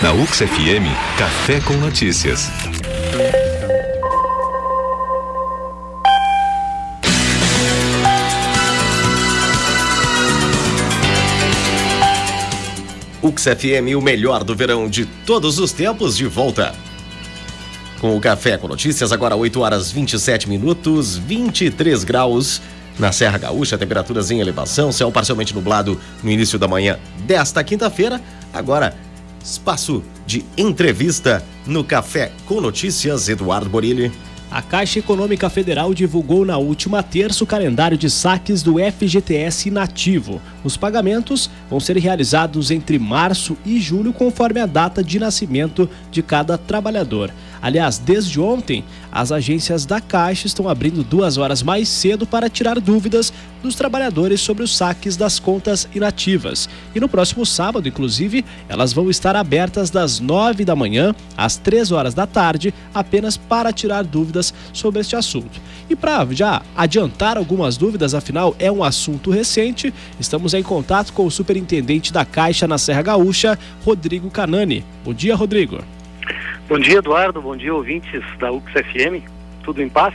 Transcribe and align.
Na 0.00 0.12
UX 0.12 0.38
FM, 0.38 0.86
Café 1.18 1.60
com 1.60 1.74
Notícias. 1.74 2.48
UX 13.20 13.42
FM, 13.42 13.96
o 13.96 14.00
melhor 14.00 14.44
do 14.44 14.54
verão 14.54 14.88
de 14.88 15.06
todos 15.06 15.58
os 15.58 15.72
tempos, 15.72 16.16
de 16.16 16.26
volta. 16.26 16.72
Com 18.00 18.16
o 18.16 18.20
Café 18.20 18.56
com 18.56 18.68
Notícias, 18.68 19.10
agora 19.10 19.34
8 19.34 19.60
horas 19.60 19.90
27 19.90 20.48
minutos, 20.48 21.16
23 21.16 22.04
graus. 22.04 22.62
Na 22.98 23.10
Serra 23.10 23.38
Gaúcha, 23.38 23.78
temperaturas 23.78 24.30
em 24.30 24.38
elevação, 24.38 24.92
céu 24.92 25.10
parcialmente 25.10 25.54
nublado 25.54 25.98
no 26.22 26.30
início 26.30 26.58
da 26.58 26.68
manhã 26.68 26.98
desta 27.26 27.64
quinta-feira. 27.64 28.20
Agora, 28.52 28.94
espaço 29.42 30.02
de 30.26 30.44
entrevista 30.56 31.42
no 31.66 31.82
Café 31.82 32.32
com 32.46 32.60
Notícias, 32.60 33.28
Eduardo 33.28 33.70
Borilli. 33.70 34.12
A 34.50 34.60
Caixa 34.60 34.98
Econômica 34.98 35.48
Federal 35.48 35.94
divulgou 35.94 36.44
na 36.44 36.58
última 36.58 37.02
terça 37.02 37.42
o 37.42 37.46
calendário 37.46 37.96
de 37.96 38.10
saques 38.10 38.62
do 38.62 38.74
FGTS 38.78 39.68
inativo. 39.68 40.42
Os 40.64 40.76
pagamentos 40.76 41.50
vão 41.68 41.80
ser 41.80 41.96
realizados 41.96 42.70
entre 42.70 42.98
março 42.98 43.56
e 43.64 43.80
julho, 43.80 44.12
conforme 44.12 44.60
a 44.60 44.66
data 44.66 45.02
de 45.02 45.18
nascimento 45.18 45.88
de 46.10 46.22
cada 46.22 46.56
trabalhador. 46.56 47.32
Aliás, 47.60 47.96
desde 47.96 48.40
ontem, 48.40 48.84
as 49.10 49.30
agências 49.30 49.86
da 49.86 50.00
Caixa 50.00 50.48
estão 50.48 50.68
abrindo 50.68 51.04
duas 51.04 51.36
horas 51.36 51.62
mais 51.62 51.88
cedo 51.88 52.26
para 52.26 52.50
tirar 52.50 52.80
dúvidas 52.80 53.32
dos 53.62 53.76
trabalhadores 53.76 54.40
sobre 54.40 54.64
os 54.64 54.76
saques 54.76 55.16
das 55.16 55.38
contas 55.38 55.88
inativas. 55.94 56.68
E 56.92 56.98
no 56.98 57.08
próximo 57.08 57.46
sábado, 57.46 57.86
inclusive, 57.86 58.44
elas 58.68 58.92
vão 58.92 59.08
estar 59.08 59.36
abertas 59.36 59.90
das 59.90 60.18
nove 60.18 60.64
da 60.64 60.74
manhã 60.74 61.14
às 61.36 61.56
três 61.56 61.92
horas 61.92 62.14
da 62.14 62.26
tarde, 62.26 62.74
apenas 62.92 63.36
para 63.36 63.72
tirar 63.72 64.02
dúvidas 64.02 64.52
sobre 64.72 65.00
este 65.00 65.14
assunto. 65.14 65.60
E 65.88 65.94
para 65.94 66.26
já 66.32 66.62
adiantar 66.76 67.36
algumas 67.36 67.76
dúvidas, 67.76 68.14
afinal 68.14 68.56
é 68.58 68.72
um 68.72 68.82
assunto 68.82 69.30
recente, 69.30 69.94
estamos 70.18 70.51
em 70.58 70.62
contato 70.62 71.12
com 71.12 71.26
o 71.26 71.30
superintendente 71.30 72.12
da 72.12 72.24
Caixa 72.24 72.66
na 72.66 72.78
Serra 72.78 73.02
Gaúcha, 73.02 73.58
Rodrigo 73.84 74.30
Canani. 74.30 74.84
Bom 75.04 75.14
dia, 75.14 75.34
Rodrigo. 75.34 75.78
Bom 76.68 76.78
dia, 76.78 76.98
Eduardo. 76.98 77.40
Bom 77.42 77.56
dia, 77.56 77.74
ouvintes 77.74 78.22
da 78.38 78.50
UXFM. 78.50 79.22
Tudo 79.62 79.82
em 79.82 79.88
paz? 79.88 80.14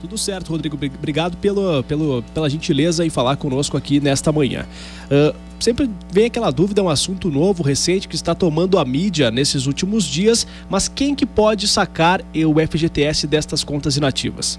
Tudo 0.00 0.16
certo, 0.16 0.48
Rodrigo. 0.48 0.76
Obrigado 0.76 1.36
pelo, 1.36 1.82
pelo, 1.84 2.22
pela 2.34 2.48
gentileza 2.48 3.04
em 3.04 3.10
falar 3.10 3.36
conosco 3.36 3.76
aqui 3.76 4.00
nesta 4.00 4.32
manhã. 4.32 4.64
Uh, 5.10 5.36
sempre 5.58 5.90
vem 6.10 6.24
aquela 6.24 6.50
dúvida, 6.50 6.80
é 6.80 6.84
um 6.84 6.88
assunto 6.88 7.28
novo, 7.28 7.62
recente, 7.62 8.08
que 8.08 8.14
está 8.14 8.34
tomando 8.34 8.78
a 8.78 8.84
mídia 8.84 9.30
nesses 9.30 9.66
últimos 9.66 10.04
dias, 10.04 10.46
mas 10.70 10.88
quem 10.88 11.14
que 11.14 11.26
pode 11.26 11.68
sacar 11.68 12.22
o 12.22 12.66
FGTS 12.66 13.26
destas 13.26 13.62
contas 13.62 13.96
inativas? 13.98 14.58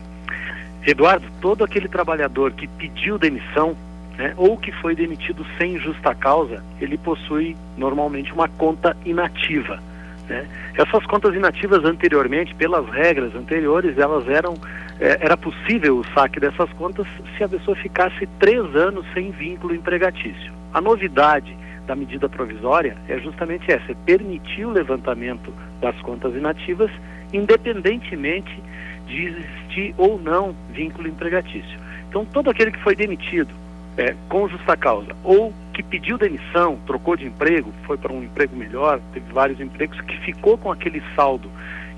Eduardo, 0.86 1.26
todo 1.42 1.64
aquele 1.64 1.88
trabalhador 1.88 2.52
que 2.52 2.68
pediu 2.68 3.18
demissão 3.18 3.76
né, 4.22 4.36
ou 4.38 4.56
que 4.56 4.72
foi 4.74 4.94
demitido 4.94 5.44
sem 5.58 5.80
justa 5.80 6.14
causa, 6.14 6.64
ele 6.80 6.96
possui 6.96 7.58
normalmente 7.76 8.32
uma 8.32 8.48
conta 8.48 8.96
inativa. 9.04 9.82
Né? 10.30 10.48
Essas 10.78 11.04
contas 11.08 11.34
inativas 11.34 11.84
anteriormente, 11.84 12.54
pelas 12.54 12.88
regras 12.90 13.34
anteriores, 13.34 13.98
elas 13.98 14.28
eram 14.30 14.54
é, 15.00 15.18
era 15.22 15.36
possível 15.36 15.98
o 15.98 16.06
saque 16.14 16.40
dessas 16.40 16.72
contas 16.74 17.08
se 17.36 17.44
a 17.44 17.50
pessoa 17.50 17.76
ficasse 17.76 18.28
três 18.40 18.64
anos 18.76 19.04
sem 19.16 19.32
vínculo 19.32 19.74
empregatício. 19.74 20.54
A 20.72 20.80
novidade 20.80 21.58
da 21.88 21.96
medida 21.96 22.30
provisória 22.30 22.96
é 23.10 23.18
justamente 23.18 23.72
essa, 23.72 23.92
é 23.92 23.96
permitir 24.06 24.66
o 24.66 24.70
levantamento 24.70 25.52
das 25.82 26.00
contas 26.02 26.36
inativas, 26.36 26.92
independentemente 27.34 28.62
de 29.08 29.26
existir 29.26 29.96
ou 29.98 30.20
não 30.20 30.56
vínculo 30.72 31.08
empregatício. 31.08 31.80
Então, 32.08 32.24
todo 32.24 32.52
aquele 32.52 32.72
que 32.72 32.84
foi 32.84 32.96
demitido 32.96 33.61
é, 34.02 34.16
com 34.28 34.50
justa 34.50 34.76
causa 34.76 35.16
ou 35.24 35.54
que 35.74 35.84
pediu 35.84 36.18
demissão, 36.18 36.78
trocou 36.88 37.16
de 37.16 37.26
emprego, 37.26 37.72
foi 37.86 37.98
para 37.98 38.12
um 38.12 38.24
emprego 38.24 38.56
melhor, 38.56 39.00
teve 39.14 39.32
vários 39.32 39.60
empregos, 39.62 40.00
que 40.02 40.18
ficou 40.22 40.58
com 40.58 40.72
aquele 40.72 41.02
saldo 41.16 41.50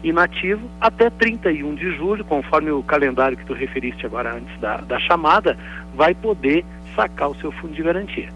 inativo 0.04 0.70
até 0.82 1.10
31 1.10 1.76
de 1.76 1.96
julho, 1.96 2.26
conforme 2.26 2.72
o 2.72 2.84
calendário 2.84 3.38
que 3.38 3.46
tu 3.46 3.54
referiste 3.54 4.06
agora 4.06 4.36
antes 4.36 4.60
da, 4.60 4.78
da 4.78 5.00
chamada, 5.00 5.58
vai 5.96 6.14
poder 6.14 6.66
sacar 6.94 7.30
o 7.30 7.36
seu 7.36 7.52
fundo 7.54 7.74
de 7.74 7.82
garantia. 7.82 8.30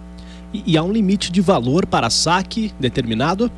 E, 0.54 0.64
e 0.66 0.78
há 0.78 0.84
um 0.84 0.92
limite 0.92 1.30
de 1.30 1.42
valor 1.42 1.86
para 1.86 2.10
saque 2.10 2.72
determinado? 2.80 3.52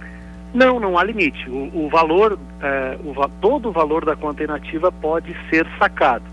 Não, 0.51 0.79
não 0.79 0.97
há 0.97 1.03
limite. 1.03 1.47
O, 1.47 1.85
o 1.85 1.89
valor, 1.89 2.39
é, 2.61 2.97
o, 3.05 3.29
todo 3.39 3.69
o 3.69 3.71
valor 3.71 4.03
da 4.03 4.15
conta 4.15 4.43
inativa 4.43 4.91
pode 4.91 5.35
ser 5.51 5.67
sacado. 5.77 6.25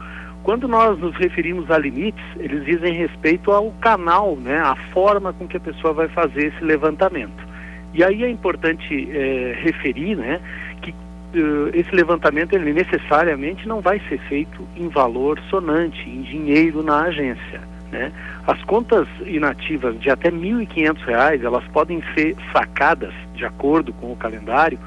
Quando 0.47 0.69
nós 0.69 0.97
nos 1.01 1.13
referimos 1.17 1.69
a 1.73 1.77
limites, 1.77 2.25
eles 2.37 2.65
dizem 2.65 2.95
respeito 2.95 3.51
ao 3.51 3.73
canal, 3.81 4.37
né, 4.37 4.61
a 4.61 4.77
forma 4.93 5.33
com 5.33 5.49
que 5.49 5.57
a 5.57 5.61
pessoa 5.61 5.93
vai 5.93 6.07
fazer 6.07 6.55
esse 6.55 6.63
levantamento. 6.63 7.45
E 7.93 8.05
aí 8.05 8.23
é 8.23 8.31
importante 8.31 9.11
é, 9.11 9.59
referir, 9.61 10.15
né, 10.15 10.41
que 10.83 10.93
uh, 10.93 11.69
esse 11.75 11.91
levantamento 11.91 12.53
ele 12.53 12.73
necessariamente 12.73 13.67
não 13.67 13.81
vai 13.81 14.01
ser 14.09 14.21
feito 14.29 14.63
em 14.77 14.87
valor 14.87 15.41
sonante, 15.51 16.09
em 16.09 16.23
dinheiro 16.23 16.81
na 16.81 17.03
agência. 17.03 17.61
Né? 17.91 18.13
As 18.47 18.63
contas 18.63 19.09
inativas 19.25 19.99
de 19.99 20.11
até 20.11 20.29
R$ 20.29 20.37
1.500, 20.37 21.43
elas 21.43 21.65
podem 21.73 22.01
ser 22.15 22.37
sacadas, 22.53 23.13
de 23.35 23.45
acordo 23.45 23.93
com 23.95 24.13
o 24.13 24.17
calendário, 24.17 24.79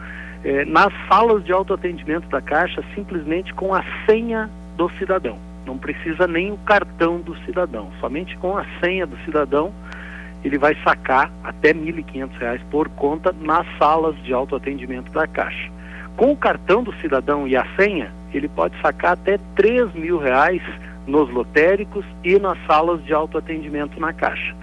eh, 0.46 0.64
nas 0.64 0.94
salas 1.10 1.44
de 1.44 1.52
autoatendimento 1.52 2.30
da 2.30 2.40
Caixa, 2.40 2.82
simplesmente 2.96 3.54
com 3.54 3.76
a 3.76 3.84
senha 4.06 4.50
do 4.78 4.90
cidadão. 4.92 5.49
Não 5.70 5.78
precisa 5.78 6.26
nem 6.26 6.52
o 6.52 6.58
cartão 6.58 7.22
do 7.22 7.38
cidadão, 7.46 7.92
somente 8.00 8.36
com 8.38 8.58
a 8.58 8.66
senha 8.82 9.06
do 9.06 9.16
cidadão 9.24 9.72
ele 10.44 10.58
vai 10.58 10.76
sacar 10.84 11.32
até 11.44 11.74
R$ 11.74 11.76
1.500 11.76 12.62
por 12.72 12.90
conta 12.90 13.32
nas 13.40 13.68
salas 13.78 14.16
de 14.24 14.34
autoatendimento 14.34 15.12
da 15.12 15.28
Caixa. 15.28 15.70
Com 16.18 16.32
o 16.32 16.36
cartão 16.36 16.82
do 16.82 16.92
cidadão 16.96 17.48
e 17.48 17.56
a 17.56 17.64
senha, 17.76 18.12
ele 18.34 18.48
pode 18.48 18.76
sacar 18.82 19.12
até 19.12 19.34
R$ 19.34 19.92
mil 19.94 20.18
reais 20.18 20.64
nos 21.06 21.30
lotéricos 21.30 22.04
e 22.24 22.40
nas 22.40 22.58
salas 22.66 23.04
de 23.06 23.14
autoatendimento 23.14 24.00
na 24.00 24.12
Caixa. 24.12 24.56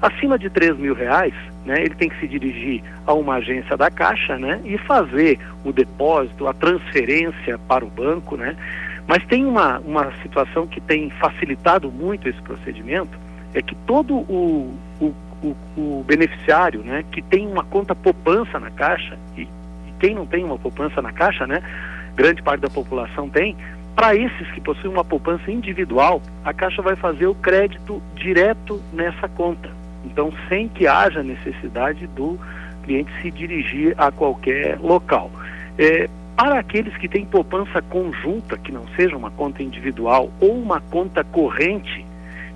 Acima 0.00 0.38
de 0.38 0.46
R$ 0.46 0.74
mil 0.74 0.94
reais, 0.94 1.34
né, 1.66 1.80
ele 1.80 1.96
tem 1.96 2.08
que 2.08 2.20
se 2.20 2.28
dirigir 2.28 2.84
a 3.04 3.12
uma 3.14 3.34
agência 3.34 3.76
da 3.76 3.90
Caixa 3.90 4.38
né, 4.38 4.60
e 4.64 4.78
fazer 4.78 5.40
o 5.64 5.72
depósito, 5.72 6.46
a 6.46 6.54
transferência 6.54 7.58
para 7.66 7.84
o 7.84 7.90
banco, 7.90 8.36
né, 8.36 8.54
mas 9.06 9.24
tem 9.26 9.44
uma, 9.44 9.78
uma 9.80 10.12
situação 10.22 10.66
que 10.66 10.80
tem 10.80 11.10
facilitado 11.10 11.90
muito 11.90 12.28
esse 12.28 12.40
procedimento, 12.42 13.18
é 13.54 13.60
que 13.60 13.74
todo 13.86 14.14
o, 14.14 14.74
o, 15.00 15.14
o, 15.42 15.56
o 15.76 16.04
beneficiário 16.06 16.82
né, 16.82 17.04
que 17.10 17.20
tem 17.20 17.46
uma 17.46 17.64
conta 17.64 17.94
poupança 17.94 18.58
na 18.58 18.70
Caixa, 18.70 19.18
e, 19.36 19.42
e, 19.42 19.48
quem 19.98 20.14
não 20.14 20.26
tem 20.26 20.44
uma 20.44 20.58
poupança 20.58 21.02
na 21.02 21.12
Caixa, 21.12 21.46
né, 21.46 21.62
grande 22.14 22.42
parte 22.42 22.60
da 22.60 22.70
população 22.70 23.28
tem, 23.28 23.56
para 23.94 24.14
esses 24.16 24.50
que 24.52 24.60
possuem 24.60 24.92
uma 24.92 25.04
poupança 25.04 25.50
individual, 25.50 26.22
a 26.44 26.52
Caixa 26.54 26.80
vai 26.80 26.96
fazer 26.96 27.26
o 27.26 27.34
crédito 27.34 28.02
direto 28.14 28.80
nessa 28.92 29.28
conta. 29.28 29.70
Então, 30.04 30.32
sem 30.48 30.68
que 30.68 30.86
haja 30.86 31.22
necessidade 31.22 32.06
do 32.08 32.38
cliente 32.82 33.12
se 33.20 33.30
dirigir 33.30 33.94
a 33.98 34.10
qualquer 34.10 34.78
local. 34.80 35.30
É, 35.78 36.08
para 36.36 36.58
aqueles 36.58 36.96
que 36.96 37.08
têm 37.08 37.24
poupança 37.24 37.80
conjunta, 37.82 38.58
que 38.58 38.72
não 38.72 38.86
seja 38.96 39.16
uma 39.16 39.30
conta 39.30 39.62
individual 39.62 40.30
ou 40.40 40.60
uma 40.60 40.80
conta 40.80 41.22
corrente, 41.24 42.04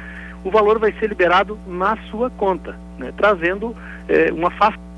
o 0.44 0.50
valor 0.50 0.78
vai 0.78 0.92
ser 0.92 1.08
liberado 1.08 1.58
na 1.66 1.96
sua 2.10 2.31
conta, 2.31 2.76
né, 2.98 3.12
trazendo 3.16 3.75
é, 4.08 4.32
uma 4.32 4.50
facilidade 4.50 4.90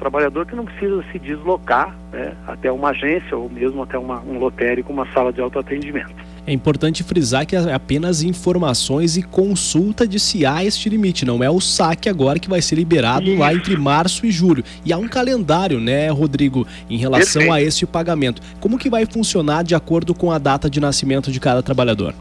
trabalhador 0.00 0.46
que 0.46 0.56
não 0.56 0.64
precisa 0.64 1.04
se 1.12 1.18
deslocar 1.18 1.94
né, 2.10 2.32
até 2.48 2.72
uma 2.72 2.88
agência 2.88 3.36
ou 3.36 3.48
mesmo 3.48 3.82
até 3.82 3.98
uma, 3.98 4.20
um 4.20 4.38
lotérico, 4.38 4.92
uma 4.92 5.06
sala 5.12 5.32
de 5.32 5.40
autoatendimento. 5.40 6.10
É 6.46 6.52
importante 6.52 7.04
frisar 7.04 7.46
que 7.46 7.54
é 7.54 7.72
apenas 7.72 8.22
informações 8.22 9.16
e 9.16 9.22
consulta 9.22 10.08
de 10.08 10.18
se 10.18 10.46
há 10.46 10.64
este 10.64 10.88
limite, 10.88 11.24
não 11.24 11.44
é 11.44 11.50
o 11.50 11.60
saque 11.60 12.08
agora 12.08 12.38
que 12.38 12.48
vai 12.48 12.62
ser 12.62 12.76
liberado 12.76 13.26
Isso. 13.26 13.38
lá 13.38 13.52
entre 13.52 13.76
março 13.76 14.24
e 14.24 14.32
julho. 14.32 14.64
E 14.84 14.92
há 14.92 14.96
um 14.96 15.06
calendário, 15.06 15.78
né, 15.78 16.08
Rodrigo, 16.08 16.66
em 16.88 16.96
relação 16.96 17.42
Perfeito. 17.42 17.52
a 17.52 17.62
este 17.62 17.86
pagamento. 17.86 18.42
Como 18.58 18.78
que 18.78 18.88
vai 18.88 19.04
funcionar 19.04 19.62
de 19.62 19.74
acordo 19.74 20.14
com 20.14 20.32
a 20.32 20.38
data 20.38 20.68
de 20.68 20.80
nascimento 20.80 21.30
de 21.30 21.38
cada 21.38 21.62
trabalhador? 21.62 22.14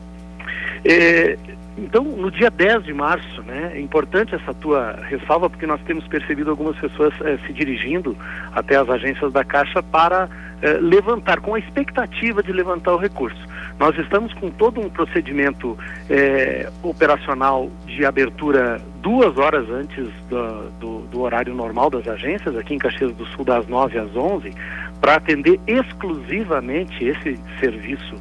É, 0.84 1.38
Então, 1.78 2.04
no 2.04 2.30
dia 2.30 2.50
10 2.50 2.84
de 2.84 2.94
março, 2.94 3.42
né, 3.44 3.72
é 3.76 3.80
importante 3.80 4.36
essa 4.36 4.54
tua 4.54 5.00
ressalva, 5.04 5.50
porque 5.50 5.66
nós 5.66 5.82
temos 5.84 6.06
percebido 6.08 6.50
algumas 6.50 6.78
pessoas 6.78 7.14
eh, 7.22 7.38
se 7.46 7.54
dirigindo 7.54 8.18
até 8.54 8.76
as 8.76 8.90
agências 8.90 9.32
da 9.32 9.44
Caixa 9.44 9.82
para 9.82 10.30
eh, 10.62 10.78
levantar, 10.82 11.40
com 11.40 11.56
a 11.56 11.60
expectativa 11.60 12.44
de 12.44 12.52
levantar 12.52 12.94
o 12.94 12.98
recurso. 12.98 13.40
Nós 13.80 13.98
estamos 13.98 14.34
com 14.34 14.50
todo 14.50 14.82
um 14.82 14.90
procedimento 14.90 15.78
eh, 16.10 16.70
operacional 16.84 17.70
de 17.86 18.06
abertura 18.06 18.82
duas 19.02 19.38
horas 19.38 19.70
antes 19.70 20.10
do, 20.30 20.70
do, 20.80 21.00
do, 21.08 21.22
horário 21.22 21.54
normal 21.54 21.90
das 21.90 22.06
agências, 22.08 22.58
aqui 22.58 22.74
em 22.74 22.78
Caxias 22.78 23.14
do 23.16 23.26
Sul, 23.28 23.46
das 23.46 23.66
9 23.68 23.98
às 23.98 24.14
11, 24.14 24.54
para 25.00 25.16
atender 25.16 25.58
exclusivamente 25.66 27.06
esse 27.06 27.40
serviço 27.62 28.16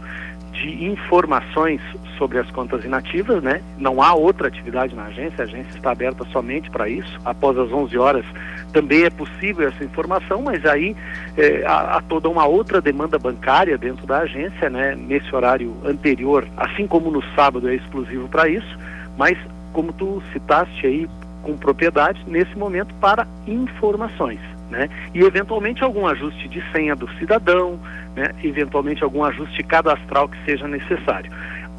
de 0.58 0.84
informações 0.84 1.80
sobre 2.16 2.38
as 2.38 2.50
contas 2.50 2.84
inativas, 2.84 3.42
né? 3.42 3.62
Não 3.78 4.02
há 4.02 4.12
outra 4.14 4.48
atividade 4.48 4.94
na 4.94 5.04
agência, 5.04 5.42
a 5.42 5.44
agência 5.44 5.76
está 5.76 5.92
aberta 5.92 6.24
somente 6.32 6.70
para 6.70 6.88
isso. 6.88 7.18
Após 7.24 7.56
as 7.56 7.70
11 7.70 7.96
horas 7.96 8.24
também 8.72 9.04
é 9.04 9.10
possível 9.10 9.68
essa 9.68 9.84
informação, 9.84 10.42
mas 10.42 10.64
aí 10.66 10.96
é, 11.36 11.64
há, 11.64 11.96
há, 11.96 12.02
toda 12.02 12.28
uma 12.28 12.44
outra 12.44 12.80
demanda 12.80 13.18
bancária 13.18 13.78
dentro 13.78 14.06
da 14.06 14.18
agência, 14.18 14.68
né? 14.68 14.94
Nesse 14.94 15.34
horário 15.34 15.74
anterior, 15.84 16.46
assim 16.56 16.86
como 16.86 17.10
no 17.10 17.22
sábado 17.34 17.68
é 17.68 17.76
exclusivo 17.76 18.28
para 18.28 18.48
isso, 18.48 18.78
mas 19.16 19.38
como 19.72 19.92
tu 19.92 20.22
citaste 20.32 20.86
aí 20.86 21.08
com 21.42 21.56
propriedade, 21.56 22.22
nesse 22.26 22.56
momento 22.58 22.92
para 22.96 23.26
informações 23.46 24.40
né? 24.70 24.88
E 25.14 25.20
eventualmente 25.20 25.82
algum 25.82 26.06
ajuste 26.06 26.48
de 26.48 26.62
senha 26.72 26.94
do 26.94 27.08
cidadão, 27.18 27.78
né? 28.14 28.34
Eventualmente 28.42 29.02
algum 29.02 29.24
ajuste 29.24 29.62
cadastral 29.62 30.28
que 30.28 30.36
seja 30.44 30.66
necessário. 30.68 31.30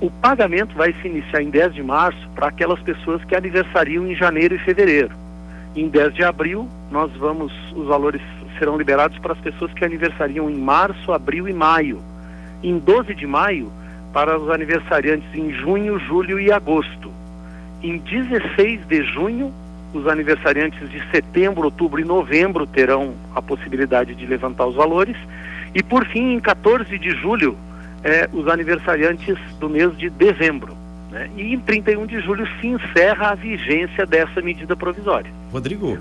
O 0.01 0.09
pagamento 0.09 0.75
vai 0.75 0.93
se 1.01 1.07
iniciar 1.07 1.41
em 1.41 1.49
10 1.49 1.75
de 1.75 1.83
março 1.83 2.29
para 2.33 2.47
aquelas 2.47 2.79
pessoas 2.81 3.23
que 3.25 3.35
aniversariam 3.35 4.07
em 4.07 4.15
janeiro 4.15 4.55
e 4.55 4.59
fevereiro. 4.59 5.11
Em 5.75 5.89
10 5.89 6.13
de 6.13 6.23
abril, 6.23 6.67
nós 6.89 7.11
vamos, 7.17 7.51
os 7.75 7.87
valores 7.87 8.21
serão 8.57 8.77
liberados 8.77 9.17
para 9.19 9.33
as 9.33 9.39
pessoas 9.39 9.73
que 9.73 9.83
aniversariam 9.83 10.49
em 10.49 10.55
março, 10.55 11.11
abril 11.11 11.47
e 11.47 11.53
maio. 11.53 12.01
Em 12.63 12.79
12 12.79 13.13
de 13.13 13.27
maio, 13.27 13.71
para 14.13 14.39
os 14.39 14.49
aniversariantes 14.49 15.27
em 15.33 15.51
junho, 15.53 15.99
julho 15.99 16.39
e 16.39 16.51
agosto. 16.51 17.11
Em 17.83 17.97
16 17.97 18.85
de 18.87 19.03
junho, 19.03 19.53
os 19.93 20.07
aniversariantes 20.07 20.89
de 20.89 21.01
setembro, 21.11 21.65
outubro 21.65 21.99
e 21.99 22.05
novembro 22.05 22.67
terão 22.67 23.13
a 23.33 23.41
possibilidade 23.41 24.15
de 24.15 24.25
levantar 24.25 24.65
os 24.67 24.75
valores. 24.75 25.15
E 25.73 25.81
por 25.81 26.05
fim, 26.05 26.33
em 26.33 26.39
14 26.39 26.97
de 26.97 27.11
julho, 27.11 27.57
é, 28.03 28.29
os 28.33 28.47
aniversariantes 28.47 29.37
do 29.59 29.69
mês 29.69 29.95
de 29.97 30.09
dezembro. 30.09 30.75
Né? 31.11 31.29
E 31.35 31.53
em 31.53 31.59
31 31.59 32.05
de 32.05 32.21
julho 32.21 32.47
se 32.59 32.67
encerra 32.67 33.31
a 33.31 33.35
vigência 33.35 34.05
dessa 34.05 34.41
medida 34.41 34.75
provisória. 34.75 35.31
Rodrigo, 35.51 35.97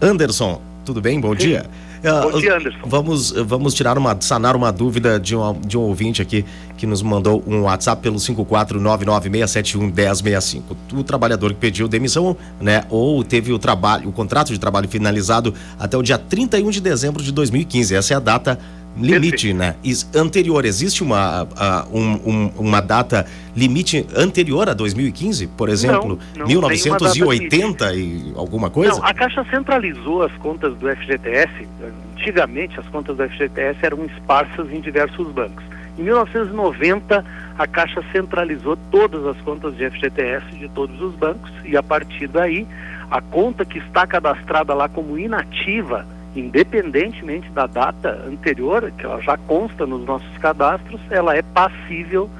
Anderson, 0.00 0.60
tudo 0.88 1.00
bem? 1.02 1.20
Bom 1.20 1.32
Sim. 1.32 1.36
dia. 1.36 1.66
Uh, 1.98 2.30
Bom 2.30 2.38
dia, 2.38 2.56
Anderson. 2.56 2.78
Vamos, 2.86 3.30
vamos 3.30 3.74
tirar 3.74 3.98
uma, 3.98 4.16
sanar 4.20 4.56
uma 4.56 4.72
dúvida 4.72 5.20
de 5.20 5.36
um, 5.36 5.60
de 5.60 5.76
um 5.76 5.82
ouvinte 5.82 6.22
aqui 6.22 6.46
que 6.78 6.86
nos 6.86 7.02
mandou 7.02 7.44
um 7.46 7.60
WhatsApp 7.62 8.00
pelo 8.00 8.16
54996711065. 8.16 10.62
O 10.94 11.04
trabalhador 11.04 11.52
que 11.52 11.60
pediu 11.60 11.86
demissão, 11.88 12.34
né, 12.58 12.84
ou 12.88 13.22
teve 13.22 13.52
o 13.52 13.58
trabalho, 13.58 14.08
o 14.08 14.12
contrato 14.12 14.50
de 14.50 14.58
trabalho 14.58 14.88
finalizado 14.88 15.52
até 15.78 15.98
o 15.98 16.02
dia 16.02 16.16
31 16.16 16.70
de 16.70 16.80
dezembro 16.80 17.22
de 17.22 17.32
2015. 17.32 17.94
Essa 17.94 18.14
é 18.14 18.16
a 18.16 18.20
data 18.20 18.58
limite, 18.96 19.52
né? 19.52 19.76
Anterior, 20.14 20.64
existe 20.64 21.02
uma, 21.02 21.46
um, 21.92 22.12
um, 22.30 22.52
uma 22.58 22.80
data 22.80 23.26
limite 23.56 24.06
anterior 24.16 24.68
a 24.68 24.74
2015, 24.74 25.46
por 25.48 25.68
exemplo? 25.68 26.18
Não, 26.34 26.40
não 26.40 26.46
1980 26.46 27.94
e 27.94 28.32
alguma 28.36 28.70
coisa? 28.70 28.94
Não, 28.94 29.04
a 29.04 29.14
Caixa 29.14 29.44
centralizou 29.50 30.22
as 30.22 30.32
contas 30.38 30.74
do 30.76 30.88
FGTS. 30.88 31.68
Antigamente, 32.16 32.78
as 32.78 32.86
contas 32.88 33.16
do 33.16 33.28
FGTS 33.28 33.78
eram 33.82 34.04
esparsas 34.04 34.70
em 34.70 34.80
diversos 34.80 35.28
bancos. 35.28 35.64
Em 35.98 36.02
1990, 36.02 37.24
a 37.58 37.66
Caixa 37.66 38.02
centralizou 38.12 38.76
todas 38.90 39.26
as 39.26 39.36
contas 39.42 39.76
de 39.76 39.90
FGTS 39.90 40.46
de 40.56 40.68
todos 40.68 41.00
os 41.00 41.14
bancos 41.14 41.50
e, 41.64 41.76
a 41.76 41.82
partir 41.82 42.28
daí, 42.28 42.66
a 43.10 43.20
conta 43.20 43.64
que 43.64 43.78
está 43.78 44.06
cadastrada 44.06 44.74
lá 44.74 44.88
como 44.88 45.18
inativa 45.18 46.06
independentemente 46.34 47.50
da 47.50 47.66
data 47.66 48.24
anterior, 48.26 48.92
que 48.96 49.04
ela 49.04 49.20
já 49.20 49.36
consta 49.36 49.86
nos 49.86 50.04
nossos 50.04 50.38
cadastros, 50.38 51.00
ela 51.10 51.36
é 51.36 51.42
passível 51.42 52.30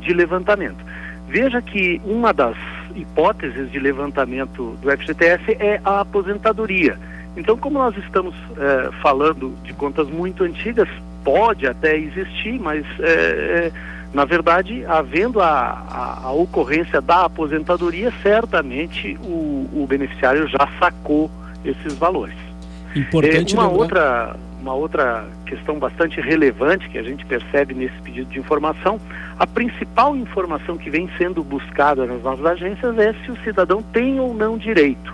de 0.00 0.12
levantamento. 0.12 0.84
Veja 1.28 1.62
que 1.62 2.00
uma 2.04 2.32
das 2.32 2.56
hipóteses 2.94 3.70
de 3.70 3.78
levantamento 3.78 4.76
do 4.80 4.90
FGTS 4.90 5.56
é 5.58 5.80
a 5.84 6.00
aposentadoria. 6.00 6.98
Então, 7.36 7.56
como 7.56 7.78
nós 7.78 7.96
estamos 7.96 8.34
é, 8.58 8.90
falando 9.00 9.56
de 9.62 9.72
contas 9.72 10.08
muito 10.08 10.44
antigas, 10.44 10.88
pode 11.24 11.66
até 11.66 11.96
existir, 11.96 12.60
mas 12.60 12.84
é, 13.00 13.72
na 14.12 14.26
verdade, 14.26 14.84
havendo 14.84 15.40
a, 15.40 15.48
a, 15.48 16.20
a, 16.24 16.32
ocorrência 16.32 17.00
da 17.00 17.24
aposentadoria, 17.24 18.12
certamente 18.22 19.16
o, 19.22 19.68
o 19.72 19.86
beneficiário 19.88 20.46
já 20.48 20.68
sacou 20.78 21.30
esses 21.64 21.94
valores. 21.94 22.51
Importante 22.94 23.54
é, 23.54 23.58
uma 23.58 23.68
outra 23.68 24.36
uma 24.62 24.74
outra 24.74 25.26
questão 25.44 25.78
bastante 25.78 26.20
relevante 26.20 26.88
que 26.88 26.96
a 26.96 27.02
gente 27.02 27.26
percebe 27.26 27.74
nesse 27.74 28.00
pedido 28.00 28.30
de 28.30 28.38
informação, 28.38 29.00
a 29.36 29.46
principal 29.46 30.16
informação 30.16 30.78
que 30.78 30.88
vem 30.88 31.10
sendo 31.18 31.42
buscada 31.42 32.06
nas 32.06 32.22
nossas 32.22 32.46
agências 32.46 32.96
é 32.96 33.12
se 33.24 33.32
o 33.32 33.36
cidadão 33.42 33.82
tem 33.82 34.20
ou 34.20 34.32
não 34.32 34.56
direito. 34.56 35.12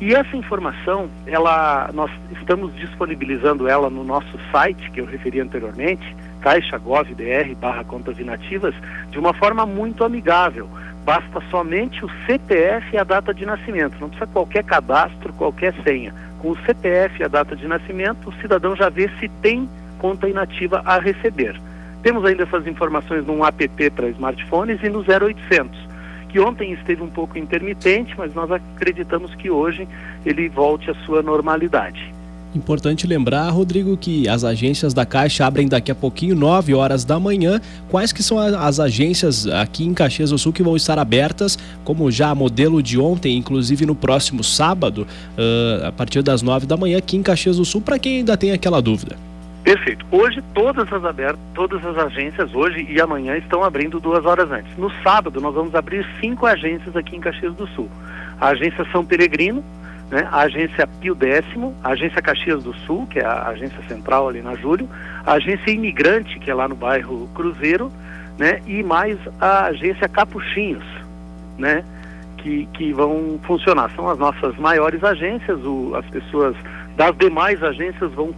E 0.00 0.14
essa 0.14 0.36
informação, 0.36 1.10
ela, 1.26 1.90
nós 1.92 2.10
estamos 2.40 2.74
disponibilizando 2.76 3.68
ela 3.68 3.90
no 3.90 4.02
nosso 4.02 4.38
site, 4.50 4.90
que 4.90 5.00
eu 5.00 5.04
referi 5.04 5.40
anteriormente, 5.40 6.16
caixagovbr 6.40 7.54
barra 7.60 7.84
contas 7.84 8.18
inativas, 8.18 8.74
de 9.10 9.18
uma 9.18 9.34
forma 9.34 9.66
muito 9.66 10.02
amigável. 10.02 10.68
Basta 11.04 11.42
somente 11.50 12.04
o 12.04 12.10
CPF 12.26 12.94
e 12.94 12.98
a 12.98 13.04
data 13.04 13.34
de 13.34 13.44
nascimento, 13.44 13.96
não 14.00 14.08
precisa 14.08 14.30
qualquer 14.30 14.62
cadastro, 14.62 15.32
qualquer 15.32 15.74
senha 15.82 16.14
com 16.38 16.50
o 16.50 16.58
CPF 16.64 17.22
a 17.22 17.28
data 17.28 17.54
de 17.54 17.66
nascimento, 17.66 18.28
o 18.28 18.32
cidadão 18.40 18.74
já 18.76 18.88
vê 18.88 19.10
se 19.20 19.28
tem 19.42 19.68
conta 19.98 20.28
inativa 20.28 20.82
a 20.84 20.98
receber. 20.98 21.60
Temos 22.02 22.24
ainda 22.24 22.44
essas 22.44 22.66
informações 22.66 23.26
num 23.26 23.44
app 23.44 23.90
para 23.90 24.08
smartphones 24.08 24.82
e 24.82 24.88
no 24.88 25.00
0800, 25.00 25.88
que 26.28 26.38
ontem 26.38 26.72
esteve 26.72 27.02
um 27.02 27.10
pouco 27.10 27.36
intermitente, 27.36 28.14
mas 28.16 28.34
nós 28.34 28.50
acreditamos 28.50 29.34
que 29.34 29.50
hoje 29.50 29.88
ele 30.24 30.48
volte 30.48 30.90
à 30.90 30.94
sua 30.94 31.22
normalidade. 31.22 32.14
Importante 32.54 33.06
lembrar, 33.06 33.50
Rodrigo, 33.50 33.96
que 33.96 34.26
as 34.26 34.42
agências 34.42 34.94
da 34.94 35.04
Caixa 35.04 35.44
abrem 35.44 35.68
daqui 35.68 35.92
a 35.92 35.94
pouquinho, 35.94 36.34
9 36.34 36.74
horas 36.74 37.04
da 37.04 37.20
manhã. 37.20 37.60
Quais 37.90 38.10
que 38.10 38.22
são 38.22 38.38
as 38.38 38.80
agências 38.80 39.46
aqui 39.46 39.84
em 39.84 39.92
Caxias 39.92 40.30
do 40.30 40.38
Sul 40.38 40.52
que 40.52 40.62
vão 40.62 40.74
estar 40.74 40.98
abertas, 40.98 41.58
como 41.84 42.10
já 42.10 42.34
modelo 42.34 42.82
de 42.82 42.98
ontem, 42.98 43.36
inclusive 43.36 43.84
no 43.84 43.94
próximo 43.94 44.42
sábado, 44.42 45.06
uh, 45.36 45.86
a 45.86 45.92
partir 45.92 46.22
das 46.22 46.40
9 46.40 46.66
da 46.66 46.76
manhã, 46.76 46.98
aqui 46.98 47.16
em 47.16 47.22
Caxias 47.22 47.58
do 47.58 47.64
Sul, 47.66 47.82
para 47.82 47.98
quem 47.98 48.18
ainda 48.18 48.36
tem 48.36 48.52
aquela 48.52 48.80
dúvida? 48.80 49.16
Perfeito. 49.62 50.06
Hoje 50.10 50.42
todas 50.54 50.90
as 50.90 51.04
abertas, 51.04 51.40
todas 51.54 51.84
as 51.84 51.98
agências 51.98 52.54
hoje 52.54 52.86
e 52.88 52.98
amanhã 52.98 53.36
estão 53.36 53.62
abrindo 53.62 54.00
duas 54.00 54.24
horas 54.24 54.50
antes. 54.50 54.74
No 54.78 54.90
sábado 55.02 55.42
nós 55.42 55.54
vamos 55.54 55.74
abrir 55.74 56.06
cinco 56.18 56.46
agências 56.46 56.96
aqui 56.96 57.14
em 57.14 57.20
Caxias 57.20 57.54
do 57.54 57.66
Sul. 57.68 57.90
A 58.40 58.48
agência 58.48 58.86
São 58.90 59.04
Peregrino, 59.04 59.62
né, 60.10 60.26
a 60.30 60.40
agência 60.40 60.86
Pio 60.86 61.14
Décimo, 61.14 61.74
a 61.84 61.90
agência 61.90 62.22
Caxias 62.22 62.62
do 62.64 62.74
Sul, 62.78 63.06
que 63.06 63.18
é 63.18 63.24
a 63.24 63.48
agência 63.48 63.82
central 63.88 64.28
ali 64.28 64.40
na 64.40 64.54
Júlio, 64.54 64.88
a 65.24 65.34
agência 65.34 65.70
Imigrante, 65.70 66.38
que 66.38 66.50
é 66.50 66.54
lá 66.54 66.66
no 66.66 66.74
bairro 66.74 67.28
Cruzeiro, 67.34 67.92
né, 68.38 68.60
e 68.66 68.82
mais 68.82 69.18
a 69.40 69.66
agência 69.66 70.08
Capuchinhos, 70.08 70.84
né, 71.58 71.84
que, 72.38 72.66
que 72.72 72.92
vão 72.92 73.38
funcionar. 73.42 73.90
São 73.94 74.08
as 74.08 74.18
nossas 74.18 74.56
maiores 74.56 75.02
agências, 75.04 75.58
o, 75.64 75.94
as 75.94 76.06
pessoas 76.06 76.56
das 76.96 77.16
demais 77.16 77.62
agências 77.62 78.10
vão 78.12 78.34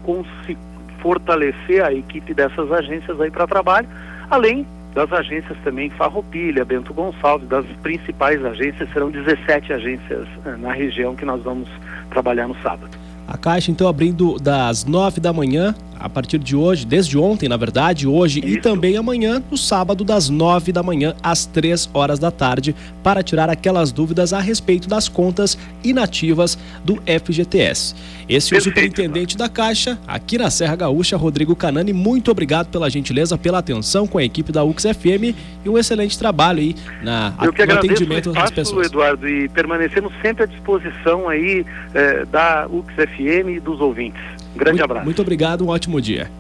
fortalecer 1.00 1.85
a 1.85 1.93
equipe 1.93 2.35
dessas 2.35 2.71
agências 2.73 3.21
aí 3.21 3.31
para 3.31 3.47
trabalho, 3.47 3.89
além 4.31 4.67
das 4.94 5.12
agências 5.12 5.56
também 5.62 5.90
Farroupilha, 5.90 6.64
Bento 6.64 6.92
Gonçalves, 6.92 7.49
das 7.49 7.64
principais 7.82 8.44
agências, 8.44 8.92
serão 8.92 9.11
17 9.11 9.73
agências 9.73 10.26
eh, 10.44 10.56
na 10.56 10.73
região 10.73 11.14
que 11.14 11.25
nós 11.25 11.42
vamos 11.42 11.68
trabalhar 12.11 12.49
no 12.49 12.56
sábado. 12.62 12.90
A 13.26 13.38
Caixa, 13.38 13.70
então, 13.70 13.87
abrindo 13.87 14.37
das 14.40 14.85
9 14.85 15.20
da 15.20 15.32
manhã 15.32 15.75
a 16.00 16.09
partir 16.09 16.38
de 16.38 16.57
hoje, 16.57 16.87
desde 16.87 17.19
ontem, 17.19 17.49
na 17.49 17.57
verdade, 17.57 18.07
hoje 18.07 18.40
Isso. 18.40 18.49
e 18.49 18.61
também 18.61 18.97
amanhã, 18.97 19.42
no 19.50 19.57
sábado, 19.57 20.02
das 20.02 20.30
9 20.30 20.73
da 20.73 20.83
manhã 20.83 21.14
às 21.23 21.45
3 21.45 21.90
horas 21.92 22.19
da 22.19 22.30
tarde, 22.30 22.75
para 23.02 23.23
tirar 23.23 23.50
aquelas 23.50 23.92
dúvidas 23.92 24.33
a 24.33 24.40
respeito 24.40 24.88
das 24.88 25.09
contas 25.09 25.59
inativas 25.85 26.59
do 26.85 26.97
FGTS. 27.02 27.95
Esse 28.28 28.54
é 28.54 28.59
o 28.59 28.61
superintendente 28.61 29.37
da 29.37 29.49
Caixa, 29.49 29.99
aqui 30.07 30.38
na 30.38 30.50
Serra 30.50 30.76
Gaúcha, 30.76 31.16
Rodrigo 31.16 31.54
Canani. 31.54 31.92
Muito 31.92 32.30
obrigado 32.30 32.69
pela 32.69 32.88
gentileza, 32.88 33.37
pela 33.37 33.59
atenção 33.59 34.07
com 34.07 34.19
a 34.19 34.25
equipe 34.25 34.52
da 34.52 34.64
UX 34.64 34.85
FM 34.85 35.35
e 35.64 35.69
um 35.69 35.76
excelente 35.76 36.19
trabalho 36.19 36.61
aí 36.61 36.76
na, 37.02 37.35
Eu 37.42 37.52
que 37.52 37.66
no 37.66 37.75
atendimento 37.75 38.30
espaço, 38.30 38.47
das 38.47 38.50
pessoas. 38.50 38.87
Eduardo, 38.87 39.28
e 39.28 39.49
permanecemos 39.49 40.12
sempre 40.23 40.45
à 40.45 40.47
disposição 40.47 41.28
aí 41.28 41.66
eh, 41.92 42.25
da 42.26 42.66
UX 42.71 42.95
FM 42.95 43.57
e 43.57 43.61
dos 43.61 43.80
ouvintes. 43.80 44.39
Um 44.54 44.59
grande 44.59 44.78
muito, 44.78 44.85
abraço. 44.85 45.04
Muito 45.04 45.23
obrigado, 45.23 45.64
um 45.64 45.69
ótimo 45.69 46.00
dia. 46.00 46.30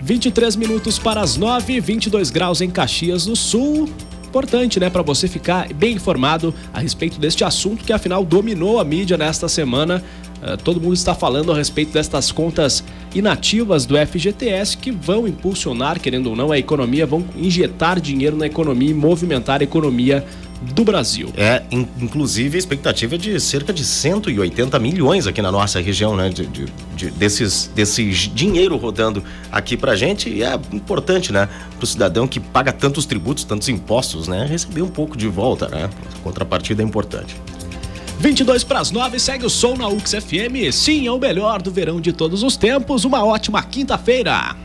23 0.00 0.56
minutos 0.56 0.98
para 0.98 1.20
as 1.20 1.36
9, 1.36 1.80
22 1.80 2.30
graus 2.30 2.60
em 2.60 2.70
Caxias 2.70 3.26
do 3.26 3.34
Sul 3.34 3.88
importante, 4.28 4.78
né, 4.78 4.90
para 4.90 5.02
você 5.02 5.26
ficar 5.26 5.72
bem 5.72 5.94
informado 5.94 6.54
a 6.72 6.78
respeito 6.78 7.18
deste 7.18 7.44
assunto 7.44 7.82
que 7.82 7.92
afinal 7.92 8.24
dominou 8.24 8.78
a 8.78 8.84
mídia 8.84 9.16
nesta 9.16 9.48
semana. 9.48 10.04
Uh, 10.42 10.56
todo 10.58 10.80
mundo 10.80 10.94
está 10.94 11.14
falando 11.14 11.50
a 11.50 11.56
respeito 11.56 11.92
destas 11.92 12.30
contas 12.30 12.84
inativas 13.14 13.86
do 13.86 13.96
FGTS 13.96 14.76
que 14.76 14.90
vão 14.90 15.26
impulsionar, 15.26 16.00
querendo 16.00 16.30
ou 16.30 16.36
não, 16.36 16.52
a 16.52 16.58
economia, 16.58 17.06
vão 17.06 17.24
injetar 17.36 18.00
dinheiro 18.00 18.36
na 18.36 18.46
economia 18.46 18.90
e 18.90 18.94
movimentar 18.94 19.60
a 19.60 19.64
economia 19.64 20.24
do 20.60 20.84
Brasil. 20.84 21.30
É, 21.36 21.62
in, 21.70 21.86
inclusive 22.00 22.56
a 22.56 22.58
expectativa 22.58 23.14
é 23.14 23.18
de 23.18 23.40
cerca 23.40 23.72
de 23.72 23.84
180 23.84 24.78
milhões 24.78 25.26
aqui 25.26 25.40
na 25.40 25.52
nossa 25.52 25.80
região, 25.80 26.16
né? 26.16 26.28
De, 26.28 26.46
de, 26.46 26.66
de 26.96 27.10
desses, 27.10 27.70
desses 27.74 28.16
dinheiro 28.34 28.76
rodando 28.76 29.22
aqui 29.52 29.76
pra 29.76 29.94
gente 29.94 30.28
e 30.28 30.42
é 30.42 30.54
importante, 30.72 31.32
né? 31.32 31.48
Pro 31.76 31.86
cidadão 31.86 32.26
que 32.26 32.40
paga 32.40 32.72
tantos 32.72 33.06
tributos, 33.06 33.44
tantos 33.44 33.68
impostos, 33.68 34.26
né? 34.26 34.46
Receber 34.46 34.82
um 34.82 34.88
pouco 34.88 35.16
de 35.16 35.28
volta, 35.28 35.68
né? 35.68 35.88
Contrapartida 36.22 36.82
é 36.82 36.84
importante. 36.84 37.36
22 38.20 38.64
para 38.64 38.80
as 38.80 38.90
9, 38.90 39.18
segue 39.20 39.46
o 39.46 39.50
som 39.50 39.76
na 39.76 39.86
UX 39.86 40.10
FM. 40.10 40.72
Sim, 40.72 41.06
é 41.06 41.12
o 41.12 41.18
melhor 41.18 41.62
do 41.62 41.70
verão 41.70 42.00
de 42.00 42.12
todos 42.12 42.42
os 42.42 42.56
tempos. 42.56 43.04
Uma 43.04 43.24
ótima 43.24 43.62
quinta-feira. 43.62 44.56